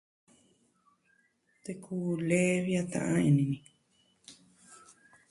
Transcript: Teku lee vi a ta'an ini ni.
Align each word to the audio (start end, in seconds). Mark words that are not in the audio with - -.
Teku 1.63 1.97
lee 2.27 2.53
vi 2.65 2.73
a 2.81 2.83
ta'an 2.93 3.21
ini 3.29 3.43
ni. 3.51 3.59